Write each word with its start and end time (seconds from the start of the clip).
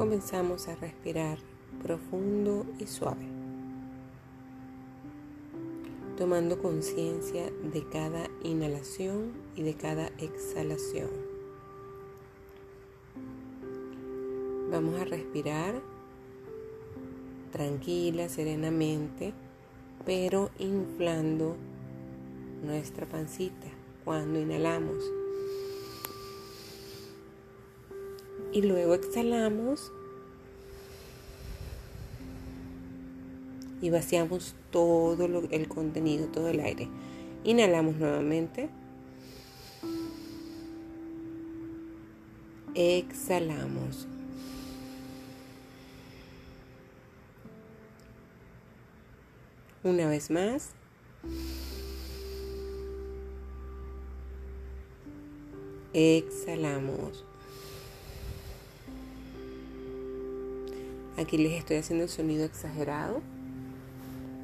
comenzamos 0.00 0.66
a 0.68 0.76
respirar 0.76 1.36
profundo 1.82 2.64
y 2.78 2.86
suave, 2.86 3.26
tomando 6.16 6.58
conciencia 6.58 7.50
de 7.50 7.86
cada 7.86 8.30
inhalación 8.42 9.32
y 9.56 9.62
de 9.62 9.74
cada 9.74 10.06
exhalación. 10.16 11.10
Vamos 14.72 14.98
a 15.02 15.04
respirar 15.04 15.82
tranquila, 17.52 18.30
serenamente, 18.30 19.34
pero 20.06 20.48
inflando 20.58 21.56
nuestra 22.64 23.06
pancita 23.06 23.66
cuando 24.06 24.40
inhalamos. 24.40 25.19
Y 28.52 28.62
luego 28.62 28.94
exhalamos 28.94 29.92
y 33.80 33.90
vaciamos 33.90 34.54
todo 34.70 35.24
el 35.50 35.68
contenido, 35.68 36.26
todo 36.26 36.48
el 36.48 36.60
aire. 36.60 36.88
Inhalamos 37.44 37.96
nuevamente. 37.96 38.68
Exhalamos. 42.74 44.06
Una 49.82 50.08
vez 50.08 50.30
más. 50.30 50.70
Exhalamos. 55.92 57.24
Aquí 61.16 61.38
les 61.38 61.52
estoy 61.52 61.76
haciendo 61.76 62.04
el 62.04 62.10
sonido 62.10 62.44
exagerado, 62.44 63.20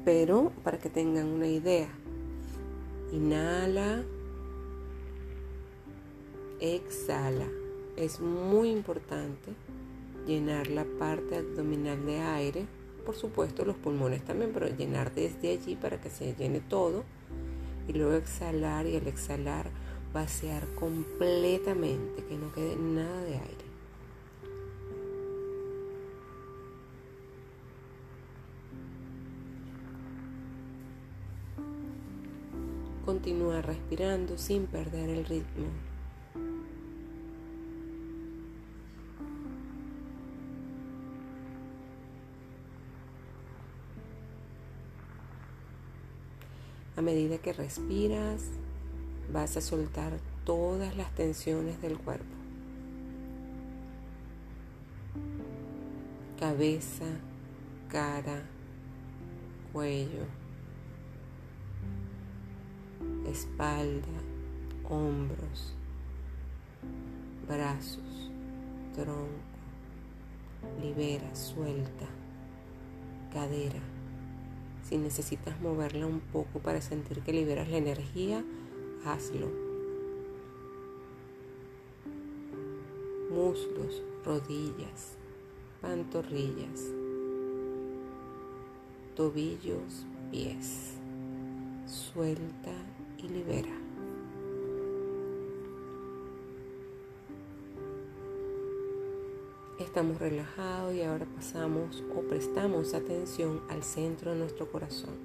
pero 0.05 0.51
para 0.63 0.77
que 0.77 0.89
tengan 0.89 1.27
una 1.27 1.47
idea. 1.47 1.89
Inhala. 3.11 4.03
Exhala. 6.59 7.47
Es 7.95 8.19
muy 8.19 8.69
importante 8.69 9.53
llenar 10.25 10.67
la 10.67 10.85
parte 10.99 11.37
abdominal 11.37 12.05
de 12.05 12.19
aire 12.19 12.77
por 13.07 13.15
supuesto 13.15 13.63
los 13.63 13.77
pulmones 13.77 14.21
también, 14.25 14.51
pero 14.53 14.67
llenar 14.67 15.15
desde 15.15 15.53
allí 15.53 15.77
para 15.77 16.01
que 16.01 16.09
se 16.09 16.35
llene 16.35 16.59
todo 16.59 17.05
y 17.87 17.93
luego 17.93 18.11
exhalar 18.15 18.85
y 18.85 18.97
al 18.97 19.07
exhalar 19.07 19.69
vaciar 20.13 20.67
completamente, 20.75 22.21
que 22.25 22.35
no 22.35 22.51
quede 22.51 22.75
nada 22.75 23.23
de 23.23 23.35
aire. 23.35 23.66
Continúa 33.27 33.61
respirando 33.61 34.37
sin 34.37 34.67
perder 34.67 35.09
el 35.09 35.25
ritmo. 35.25 35.67
A 46.95 47.01
medida 47.01 47.37
que 47.39 47.51
respiras, 47.51 48.43
vas 49.33 49.57
a 49.57 49.61
soltar 49.61 50.13
todas 50.45 50.95
las 50.95 51.13
tensiones 51.13 51.81
del 51.81 51.97
cuerpo. 51.97 52.23
Cabeza, 56.39 57.03
cara, 57.89 58.41
cuello, 59.73 60.46
espalda, 63.29 64.07
hombros, 64.89 65.73
brazos, 67.47 68.31
tronco, 68.93 69.27
libera, 70.81 71.33
suelta, 71.35 72.07
cadera 73.31 73.97
si 74.87 74.97
necesitas 74.97 75.59
moverla 75.59 76.05
un 76.05 76.21
poco 76.21 76.59
para 76.59 76.79
sentir 76.79 77.21
que 77.21 77.33
liberas 77.33 77.67
la 77.67 77.77
energía, 77.77 78.41
hazlo. 79.03 79.49
Muslos, 83.29 84.01
rodillas, 84.23 85.17
pantorrillas, 85.81 86.85
tobillos, 89.15 90.05
pies. 90.31 90.93
Suelta 91.85 92.71
y 93.23 93.27
libera. 93.27 93.69
Estamos 99.79 100.19
relajados 100.19 100.93
y 100.95 101.03
ahora 101.03 101.25
pasamos 101.35 102.03
o 102.15 102.21
prestamos 102.21 102.93
atención 102.93 103.61
al 103.69 103.83
centro 103.83 104.31
de 104.31 104.39
nuestro 104.39 104.71
corazón. 104.71 105.15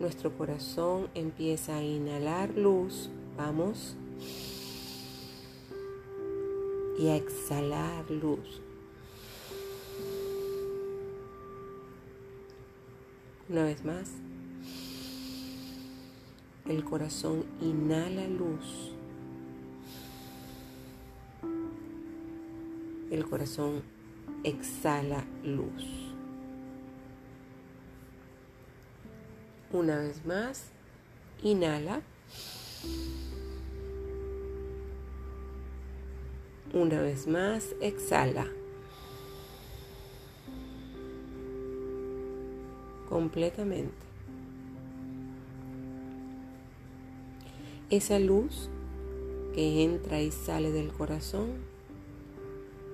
Nuestro 0.00 0.36
corazón 0.36 1.08
empieza 1.14 1.76
a 1.76 1.82
inhalar 1.82 2.56
luz, 2.56 3.10
vamos, 3.36 3.96
y 6.98 7.08
a 7.08 7.16
exhalar 7.16 8.10
luz. 8.10 8.60
Una 13.48 13.64
vez 13.64 13.84
más, 13.84 14.12
el 16.72 16.84
corazón 16.84 17.44
inhala 17.60 18.26
luz 18.26 18.92
el 23.12 23.26
corazón 23.26 23.82
exhala 24.42 25.22
luz. 25.44 25.84
Una 29.70 29.98
vez 29.98 30.24
más, 30.24 30.70
inhala. 31.42 32.00
Una 36.72 37.02
vez 37.02 37.26
más, 37.26 37.74
exhala. 37.82 38.46
Completamente. 43.10 44.11
Esa 47.92 48.18
luz 48.18 48.70
que 49.52 49.84
entra 49.84 50.22
y 50.22 50.30
sale 50.30 50.72
del 50.72 50.90
corazón 50.92 51.58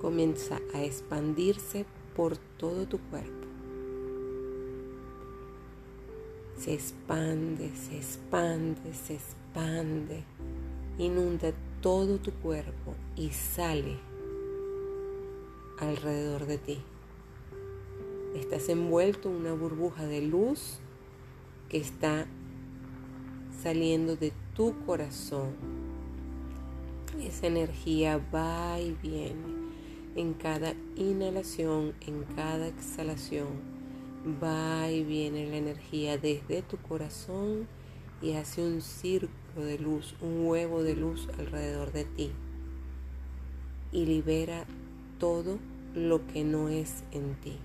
comienza 0.00 0.58
a 0.74 0.82
expandirse 0.82 1.86
por 2.16 2.36
todo 2.36 2.84
tu 2.88 2.98
cuerpo. 2.98 3.46
Se 6.56 6.74
expande, 6.74 7.70
se 7.76 7.96
expande, 7.96 8.92
se 8.92 9.14
expande, 9.14 10.24
inunda 10.98 11.52
todo 11.80 12.18
tu 12.18 12.32
cuerpo 12.32 12.96
y 13.14 13.30
sale 13.30 13.98
alrededor 15.78 16.46
de 16.46 16.58
ti. 16.58 16.78
Estás 18.34 18.68
envuelto 18.68 19.28
en 19.28 19.36
una 19.36 19.52
burbuja 19.52 20.06
de 20.06 20.22
luz 20.22 20.80
que 21.68 21.78
está 21.78 22.26
saliendo 23.62 24.16
de 24.16 24.32
tu 24.58 24.74
corazón. 24.84 25.52
Esa 27.22 27.46
energía 27.46 28.20
va 28.34 28.80
y 28.80 28.90
viene 29.00 29.36
en 30.16 30.34
cada 30.34 30.74
inhalación, 30.96 31.94
en 32.04 32.24
cada 32.34 32.66
exhalación. 32.66 33.46
Va 34.42 34.90
y 34.90 35.04
viene 35.04 35.48
la 35.48 35.58
energía 35.58 36.18
desde 36.18 36.62
tu 36.62 36.76
corazón 36.76 37.68
y 38.20 38.32
hace 38.32 38.60
un 38.60 38.82
círculo 38.82 39.64
de 39.64 39.78
luz, 39.78 40.16
un 40.20 40.44
huevo 40.44 40.82
de 40.82 40.96
luz 40.96 41.28
alrededor 41.38 41.92
de 41.92 42.04
ti. 42.04 42.32
Y 43.92 44.06
libera 44.06 44.64
todo 45.20 45.60
lo 45.94 46.26
que 46.26 46.42
no 46.42 46.68
es 46.68 47.04
en 47.12 47.36
ti. 47.36 47.58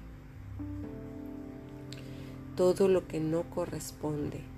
Todo 2.56 2.88
lo 2.88 3.08
que 3.08 3.20
no 3.20 3.50
corresponde. 3.50 4.53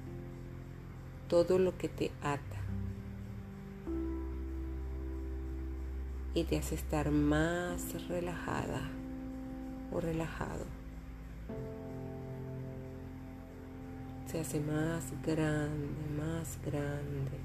Todo 1.27 1.59
lo 1.59 1.77
que 1.77 1.89
te 1.89 2.11
ata 2.21 2.61
y 6.33 6.43
te 6.43 6.57
hace 6.57 6.75
estar 6.75 7.11
más 7.11 8.07
relajada 8.07 8.81
o 9.91 9.99
relajado. 9.99 10.65
Se 14.27 14.39
hace 14.39 14.59
más 14.59 15.13
grande, 15.23 15.87
más 16.17 16.59
grande, 16.65 17.39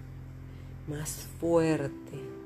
más 0.89 1.29
fuerte. 1.39 2.41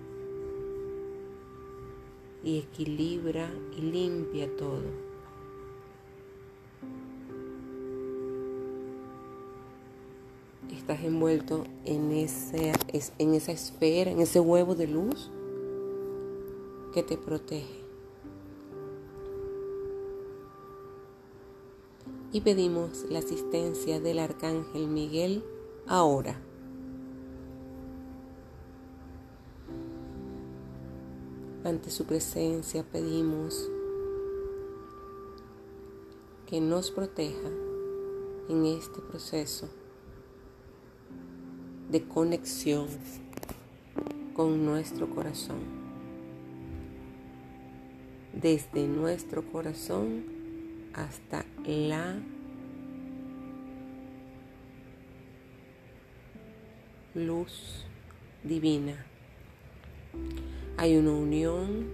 y 2.45 2.59
equilibra 2.59 3.49
y 3.77 3.81
limpia 3.81 4.55
todo. 4.57 5.14
Estás 10.85 11.03
envuelto 11.03 11.65
en, 11.87 12.13
ese, 12.13 12.75
en 13.19 13.33
esa 13.33 13.53
esfera, 13.53 14.11
en 14.11 14.21
ese 14.21 14.39
huevo 14.39 14.75
de 14.75 14.87
luz 14.87 15.31
que 16.93 17.03
te 17.03 17.17
protege. 17.17 17.81
Y 22.33 22.43
pedimos 22.43 23.07
la 23.09 23.21
asistencia 23.21 23.99
del 23.99 24.19
Arcángel 24.19 24.89
Miguel 24.89 25.43
ahora. 25.87 26.39
Ante 31.65 31.91
su 31.91 32.05
presencia 32.05 32.85
pedimos 32.85 33.71
que 36.45 36.61
nos 36.61 36.91
proteja 36.91 37.49
en 38.51 38.67
este 38.67 39.01
proceso 39.01 39.71
de 41.95 42.03
conexión 42.03 42.89
con 44.35 44.67
nuestro 44.67 45.09
corazón. 45.09 45.61
Desde 48.33 48.89
nuestro 48.89 49.45
corazón 49.45 50.25
hasta 50.93 51.47
la 51.65 52.17
luz 57.15 57.87
divina. 58.43 59.07
Hay 60.77 60.97
una 60.97 61.13
unión, 61.13 61.87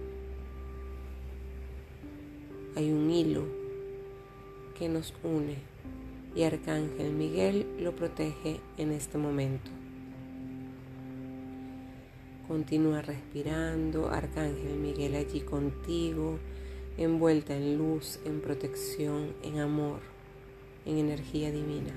hay 2.75 2.91
un 2.91 3.11
hilo 3.11 3.45
que 4.79 4.89
nos 4.89 5.13
une 5.23 5.57
y 6.35 6.41
Arcángel 6.41 7.13
Miguel 7.13 7.67
lo 7.79 7.95
protege 7.95 8.59
en 8.79 8.93
este 8.93 9.19
momento. 9.19 9.69
Continúa 12.51 13.01
respirando, 13.01 14.09
Arcángel 14.09 14.77
Miguel 14.77 15.15
allí 15.15 15.39
contigo, 15.39 16.37
envuelta 16.97 17.55
en 17.55 17.77
luz, 17.77 18.19
en 18.25 18.41
protección, 18.41 19.33
en 19.41 19.59
amor, 19.59 20.01
en 20.85 20.97
energía 20.97 21.49
divina. 21.49 21.93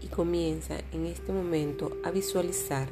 Y 0.00 0.06
comienza 0.06 0.76
en 0.92 1.06
este 1.06 1.32
momento 1.32 1.96
a 2.04 2.12
visualizar 2.12 2.88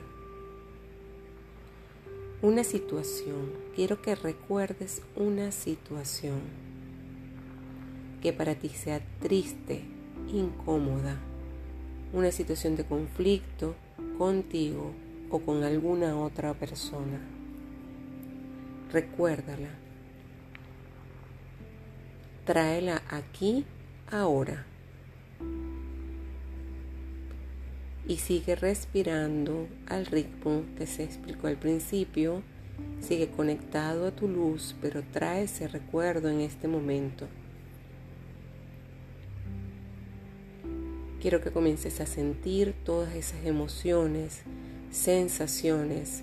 una 2.42 2.64
situación. 2.64 3.52
Quiero 3.76 4.02
que 4.02 4.16
recuerdes 4.16 5.00
una 5.14 5.52
situación 5.52 6.73
que 8.24 8.32
para 8.32 8.54
ti 8.54 8.70
sea 8.70 9.02
triste, 9.20 9.82
incómoda, 10.32 11.18
una 12.14 12.32
situación 12.32 12.74
de 12.74 12.86
conflicto 12.86 13.74
contigo 14.16 14.94
o 15.28 15.40
con 15.40 15.62
alguna 15.62 16.16
otra 16.18 16.54
persona. 16.54 17.20
Recuérdala. 18.90 19.68
Tráela 22.46 23.02
aquí, 23.10 23.66
ahora. 24.10 24.64
Y 28.08 28.16
sigue 28.16 28.56
respirando 28.56 29.68
al 29.86 30.06
ritmo 30.06 30.62
que 30.78 30.86
se 30.86 31.04
explicó 31.04 31.46
al 31.48 31.58
principio. 31.58 32.42
Sigue 33.00 33.28
conectado 33.28 34.06
a 34.06 34.12
tu 34.12 34.28
luz, 34.28 34.74
pero 34.80 35.02
trae 35.12 35.42
ese 35.42 35.68
recuerdo 35.68 36.30
en 36.30 36.40
este 36.40 36.68
momento. 36.68 37.28
Quiero 41.24 41.40
que 41.40 41.50
comiences 41.50 42.02
a 42.02 42.06
sentir 42.06 42.74
todas 42.84 43.14
esas 43.14 43.46
emociones, 43.46 44.42
sensaciones 44.90 46.22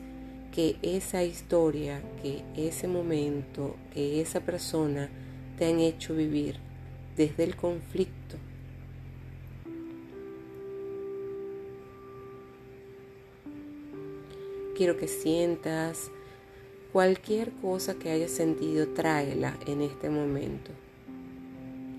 que 0.53 0.75
esa 0.83 1.23
historia, 1.23 2.03
que 2.21 2.43
ese 2.55 2.87
momento, 2.87 3.75
que 3.95 4.21
esa 4.21 4.41
persona 4.41 5.09
te 5.57 5.65
han 5.65 5.79
hecho 5.79 6.13
vivir 6.13 6.57
desde 7.17 7.45
el 7.45 7.55
conflicto. 7.55 8.37
Quiero 14.77 14.97
que 14.97 15.07
sientas 15.07 16.11
cualquier 16.93 17.53
cosa 17.53 17.95
que 17.95 18.11
hayas 18.11 18.29
sentido, 18.29 18.89
tráela 18.89 19.57
en 19.65 19.81
este 19.81 20.11
momento. 20.11 20.69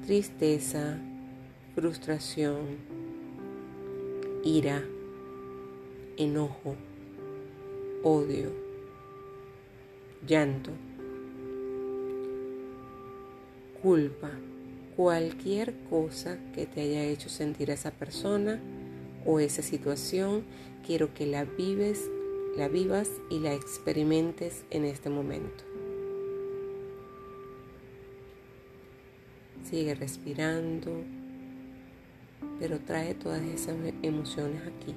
Tristeza, 0.07 1.01
frustración, 1.75 2.77
ira, 4.45 4.83
enojo, 6.19 6.77
odio, 8.03 8.51
llanto, 10.27 10.71
culpa, 13.81 14.31
cualquier 14.97 15.75
cosa 15.89 16.39
que 16.55 16.67
te 16.67 16.83
haya 16.83 17.05
hecho 17.05 17.31
sentir 17.31 17.71
esa 17.71 17.91
persona 17.91 18.61
o 19.25 19.41
esa 19.41 19.63
situación, 19.63 20.45
quiero 20.87 21.15
que 21.15 21.27
la 21.27 21.45
vives, 21.45 22.11
la 22.57 22.69
vivas 22.69 23.09
y 23.31 23.39
la 23.39 23.55
experimentes 23.55 24.65
en 24.71 24.85
este 24.85 25.09
momento. 25.09 25.65
Sigue 29.65 29.95
respirando, 29.95 30.91
pero 32.63 32.79
trae 32.79 33.13
todas 33.17 33.43
esas 33.43 33.75
emociones 34.03 34.63
aquí. 34.63 34.95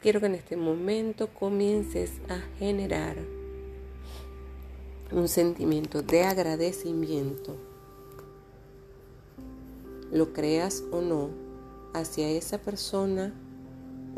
Quiero 0.00 0.20
que 0.20 0.26
en 0.26 0.36
este 0.36 0.56
momento 0.56 1.28
comiences 1.34 2.22
a 2.30 2.38
generar 2.58 3.18
un 5.12 5.28
sentimiento 5.28 6.00
de 6.00 6.24
agradecimiento, 6.24 7.54
lo 10.10 10.32
creas 10.32 10.82
o 10.90 11.02
no, 11.02 11.28
hacia 11.92 12.30
esa 12.30 12.56
persona 12.56 13.34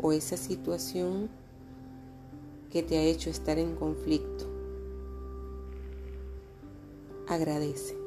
o 0.01 0.13
esa 0.13 0.37
situación 0.37 1.37
que 2.71 2.83
te 2.83 2.97
ha 2.97 3.03
hecho 3.03 3.29
estar 3.29 3.57
en 3.57 3.75
conflicto. 3.75 4.45
Agradece. 7.27 7.97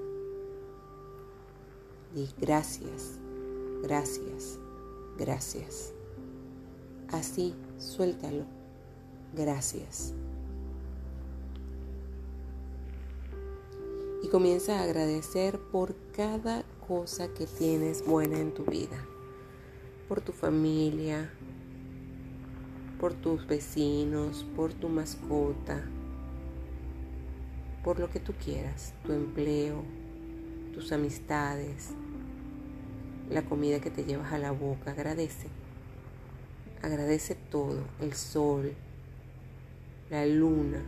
Di 2.14 2.28
gracias, 2.38 3.18
gracias, 3.82 4.58
gracias. 5.18 5.92
Así, 7.08 7.54
suéltalo. 7.78 8.44
Gracias. 9.34 10.12
Y 14.22 14.28
comienza 14.28 14.78
a 14.78 14.82
agradecer 14.82 15.58
por 15.58 15.94
cada 16.14 16.64
cosa 16.86 17.28
que 17.32 17.46
tienes 17.46 18.04
buena 18.04 18.38
en 18.38 18.52
tu 18.52 18.64
vida. 18.64 19.04
Por 20.08 20.20
tu 20.20 20.32
familia, 20.32 21.32
por 23.02 23.14
tus 23.14 23.48
vecinos, 23.48 24.46
por 24.54 24.72
tu 24.72 24.88
mascota, 24.88 25.82
por 27.82 27.98
lo 27.98 28.08
que 28.08 28.20
tú 28.20 28.32
quieras, 28.34 28.94
tu 29.04 29.12
empleo, 29.12 29.82
tus 30.72 30.92
amistades, 30.92 31.88
la 33.28 33.42
comida 33.42 33.80
que 33.80 33.90
te 33.90 34.04
llevas 34.04 34.32
a 34.32 34.38
la 34.38 34.52
boca. 34.52 34.92
Agradece. 34.92 35.48
Agradece 36.80 37.34
todo, 37.34 37.80
el 38.00 38.12
sol, 38.12 38.72
la 40.08 40.24
luna, 40.24 40.84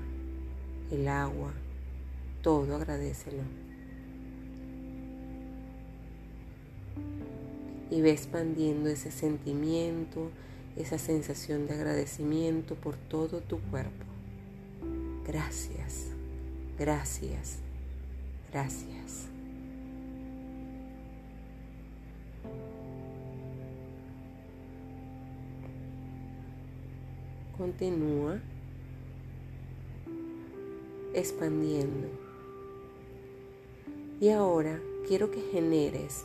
el 0.93 1.09
agua, 1.09 1.53
todo 2.43 2.77
agradecelo. 2.77 3.43
Y 7.91 8.01
ve 8.03 8.13
expandiendo 8.13 8.89
ese 8.89 9.11
sentimiento, 9.11 10.31
esa 10.77 10.99
sensación 10.99 11.67
de 11.67 11.75
agradecimiento 11.75 12.75
por 12.75 12.97
todo 12.97 13.41
tu 13.41 13.59
cuerpo. 13.71 14.05
Gracias, 15.27 16.07
gracias, 16.79 17.59
gracias. 18.53 19.29
Continúa 27.57 28.41
expandiendo. 31.15 32.09
Y 34.21 34.31
ahora 34.31 34.81
quiero 35.07 35.31
que 35.31 35.41
generes 35.41 36.25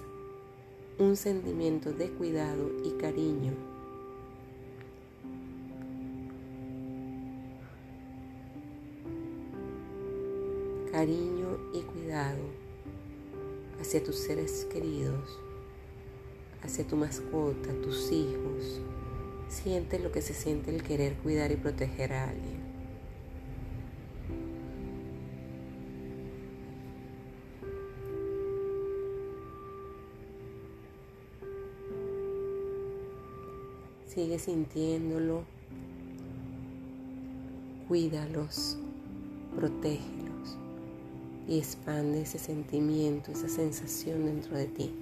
un 0.98 1.16
sentimiento 1.16 1.94
de 1.94 2.10
cuidado 2.10 2.72
y 2.84 2.92
cariño. 3.00 3.54
Cariño 11.00 11.58
y 11.74 11.80
cuidado 11.80 12.44
hacia 13.80 14.04
tus 14.04 14.18
seres 14.18 14.68
queridos, 14.70 15.40
hacia 16.62 16.86
tu 16.86 16.98
mascota, 16.98 17.72
tus 17.82 18.12
hijos. 18.12 18.82
Siente 19.48 19.98
lo 20.00 20.12
que 20.12 20.22
se 20.22 20.34
siente 20.34 20.76
el 20.76 20.84
querer 20.84 21.14
cuidar 21.20 21.54
y 21.54 21.56
proteger 21.56 22.12
a 22.12 22.28
alguien. 22.28 22.60
Sigue 34.06 34.38
sintiéndolo. 34.38 35.46
Cuídalos, 37.88 38.78
protégelos 39.56 40.19
y 41.50 41.58
expande 41.58 42.22
ese 42.22 42.38
sentimiento, 42.38 43.32
esa 43.32 43.50
sensación 43.50 44.24
dentro 44.26 44.56
de 44.56 44.68
ti. 44.68 44.94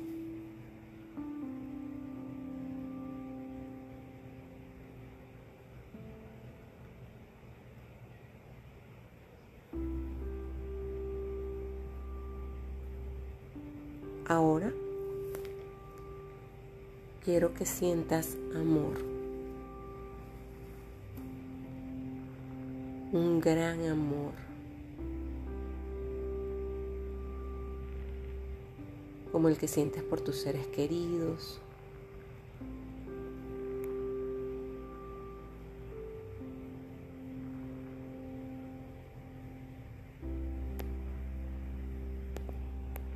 Ahora 14.26 14.72
quiero 17.26 17.54
que 17.54 17.66
sientas 17.66 18.38
amor. 18.56 18.94
Un 23.12 23.42
gran 23.42 23.86
amor. 23.86 24.47
Como 29.38 29.50
el 29.50 29.60
que 29.60 29.68
sientes 29.68 30.02
por 30.02 30.20
tus 30.20 30.38
seres 30.38 30.66
queridos. 30.66 31.60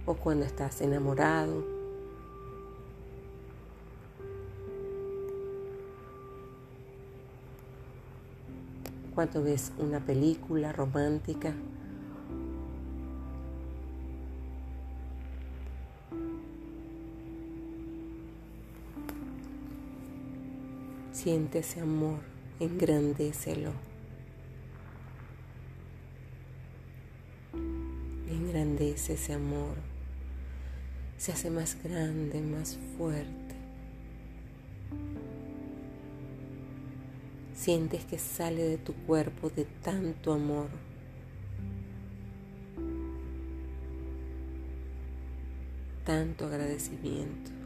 O 0.06 0.14
cuando 0.14 0.46
estás 0.46 0.82
enamorado. 0.82 1.66
cuando 9.16 9.42
ves 9.42 9.72
una 9.80 10.00
película 10.00 10.72
romántica. 10.72 11.56
Siente 21.22 21.60
ese 21.60 21.82
amor, 21.82 22.18
engrandécelo. 22.60 23.74
Engrandece 28.28 29.14
ese 29.14 29.34
amor. 29.34 29.76
Se 31.18 31.32
hace 31.32 31.52
más 31.52 31.78
grande, 31.84 32.42
más 32.42 32.76
fuerte. 32.98 33.56
Sientes 37.54 38.04
que 38.06 38.18
sale 38.18 38.64
de 38.64 38.78
tu 38.80 38.94
cuerpo 39.06 39.52
de 39.52 39.66
tanto 39.66 40.34
amor. 40.34 40.70
Tanto 46.04 46.48
agradecimiento. 46.48 47.61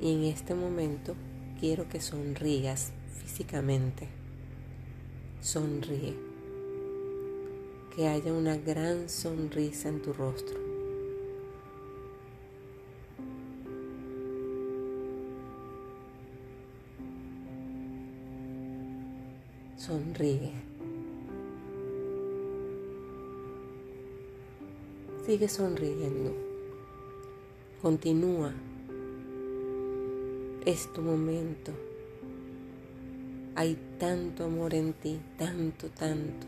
Y 0.00 0.12
en 0.12 0.24
este 0.24 0.54
momento 0.54 1.14
quiero 1.58 1.88
que 1.88 2.00
sonrías 2.00 2.92
físicamente. 3.22 4.08
Sonríe. 5.40 6.14
Que 7.94 8.08
haya 8.08 8.32
una 8.32 8.56
gran 8.58 9.08
sonrisa 9.08 9.88
en 9.88 10.02
tu 10.02 10.12
rostro. 10.12 10.58
Sonríe. 19.78 20.52
Sigue 25.24 25.48
sonriendo. 25.48 26.34
Continúa. 27.80 28.52
Es 30.66 30.92
tu 30.92 31.00
momento. 31.00 31.70
Hay 33.54 33.78
tanto 34.00 34.46
amor 34.46 34.74
en 34.74 34.94
ti, 34.94 35.20
tanto, 35.38 35.88
tanto. 35.90 36.44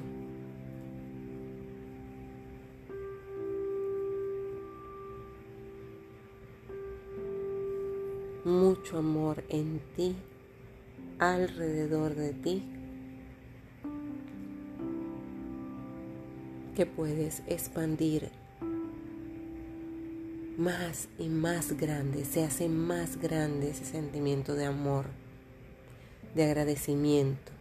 Mucho 8.44 8.98
amor 8.98 9.44
en 9.50 9.80
ti, 9.94 10.16
alrededor 11.20 12.16
de 12.16 12.32
ti 12.32 12.62
que 16.74 16.86
puedes 16.86 17.44
expandir 17.46 18.32
más 20.58 21.08
y 21.20 21.28
más 21.28 21.78
grande, 21.78 22.24
se 22.24 22.42
hace 22.42 22.68
más 22.68 23.16
grande 23.20 23.70
ese 23.70 23.84
sentimiento 23.84 24.54
de 24.54 24.64
amor, 24.64 25.06
de 26.34 26.44
agradecimiento. 26.44 27.52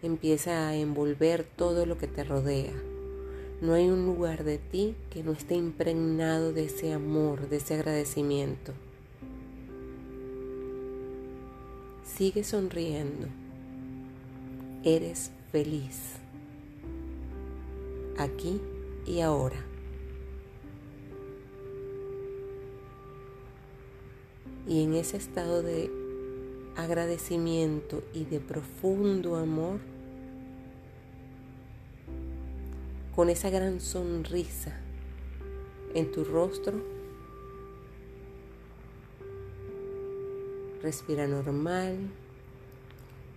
Empieza 0.00 0.68
a 0.68 0.76
envolver 0.76 1.44
todo 1.44 1.86
lo 1.86 1.98
que 1.98 2.06
te 2.06 2.22
rodea. 2.22 2.72
No 3.60 3.72
hay 3.74 3.88
un 3.88 4.06
lugar 4.06 4.44
de 4.44 4.58
ti 4.58 4.94
que 5.10 5.24
no 5.24 5.32
esté 5.32 5.56
impregnado 5.56 6.52
de 6.52 6.66
ese 6.66 6.92
amor, 6.92 7.48
de 7.48 7.56
ese 7.56 7.74
agradecimiento. 7.74 8.72
Sigue 12.04 12.44
sonriendo. 12.44 13.26
Eres 14.84 15.32
feliz 15.50 15.98
aquí 18.16 18.60
y 19.04 19.20
ahora. 19.20 19.73
Y 24.66 24.82
en 24.82 24.94
ese 24.94 25.16
estado 25.16 25.62
de 25.62 25.90
agradecimiento 26.76 28.02
y 28.12 28.24
de 28.24 28.40
profundo 28.40 29.36
amor, 29.36 29.80
con 33.14 33.28
esa 33.28 33.50
gran 33.50 33.80
sonrisa 33.80 34.76
en 35.94 36.10
tu 36.10 36.24
rostro, 36.24 36.82
respira 40.82 41.26
normal, 41.26 41.96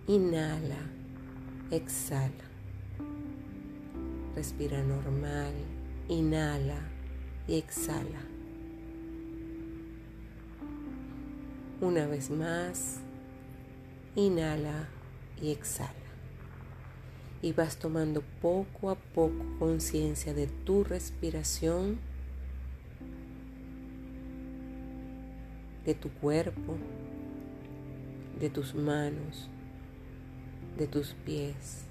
inhala, 0.06 0.80
exhala. 1.70 2.48
Respira 4.34 4.82
normal, 4.82 5.52
inhala 6.08 6.80
y 7.46 7.56
exhala. 7.56 8.37
Una 11.80 12.06
vez 12.06 12.30
más, 12.30 13.00
inhala 14.16 14.88
y 15.40 15.50
exhala. 15.50 15.92
Y 17.40 17.52
vas 17.52 17.78
tomando 17.78 18.22
poco 18.42 18.90
a 18.90 18.96
poco 18.96 19.44
conciencia 19.58 20.34
de 20.34 20.46
tu 20.46 20.82
respiración, 20.82 21.98
de 25.84 25.94
tu 25.94 26.10
cuerpo, 26.10 26.76
de 28.40 28.50
tus 28.50 28.74
manos, 28.74 29.48
de 30.76 30.86
tus 30.86 31.14
pies, 31.24 31.84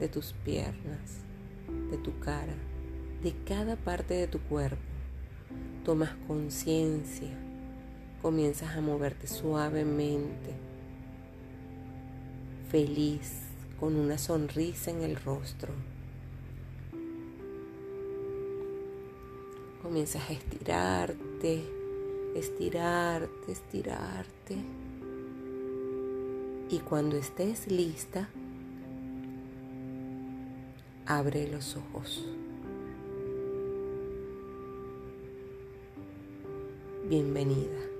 de 0.00 0.08
tus 0.08 0.32
piernas 0.44 1.24
de 1.90 1.98
tu 1.98 2.18
cara, 2.20 2.54
de 3.22 3.32
cada 3.44 3.76
parte 3.76 4.14
de 4.14 4.26
tu 4.26 4.40
cuerpo. 4.40 4.82
Tomas 5.84 6.10
conciencia, 6.26 7.30
comienzas 8.24 8.74
a 8.74 8.80
moverte 8.80 9.26
suavemente, 9.26 10.54
feliz, 12.70 13.32
con 13.78 13.96
una 13.96 14.16
sonrisa 14.16 14.90
en 14.90 15.02
el 15.02 15.16
rostro. 15.16 15.74
Comienzas 19.82 20.30
a 20.30 20.32
estirarte, 20.32 21.64
estirarte, 22.34 23.52
estirarte. 23.52 24.56
Y 26.70 26.78
cuando 26.78 27.18
estés 27.18 27.70
lista, 27.70 28.30
abre 31.04 31.46
los 31.48 31.76
ojos. 31.76 32.26
Bienvenida. 37.06 37.93